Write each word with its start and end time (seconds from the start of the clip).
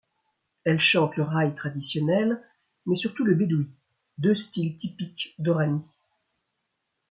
Elle 0.65 0.79
chante 0.81 1.15
le 1.15 1.21
raï 1.21 1.53
traditionnel 1.53 2.41
mais 2.87 2.95
surtout 2.95 3.23
le 3.23 3.35
bédoui, 3.35 3.77
deux 4.17 4.33
styles 4.33 4.75
typiques 4.75 5.35
d'Oranie. 5.37 5.85